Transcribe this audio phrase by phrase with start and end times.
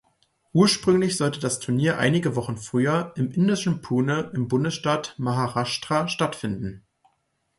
[0.51, 6.83] Ursprünglich sollte das Turnier einige Wochen früher im indischen Pune im Bundesstaat Maharashtra stattfinden.